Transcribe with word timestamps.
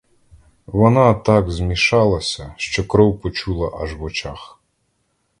Вона 0.65 1.13
так 1.13 1.51
змішалася, 1.51 2.53
що 2.57 2.87
кров 2.87 3.21
почула 3.21 3.71
аж 3.83 3.95
в 3.95 4.03
очах. 4.03 4.59